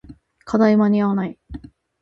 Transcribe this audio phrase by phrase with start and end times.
[0.45, 1.37] 課題間に合わない